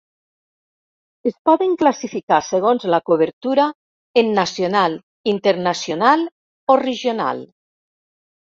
[1.31, 3.67] Es poden classificar segons la cobertura,
[4.23, 4.97] en nacional,
[5.35, 6.27] internacional
[6.77, 7.47] o regional.